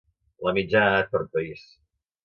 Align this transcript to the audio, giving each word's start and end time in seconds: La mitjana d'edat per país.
La 0.47 0.53
mitjana 0.55 0.89
d'edat 0.95 1.15
per 1.15 1.23
país. 1.37 1.65